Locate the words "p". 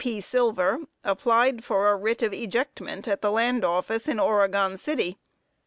0.03-0.19